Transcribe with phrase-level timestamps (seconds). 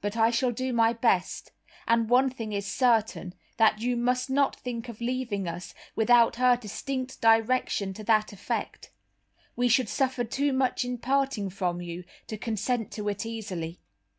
[0.00, 1.52] But I shall do my best;
[1.86, 6.56] and one thing is certain, that you must not think of leaving us without her
[6.56, 8.90] distinct direction to that effect.
[9.56, 13.82] We should suffer too much in parting from you to consent to it easily."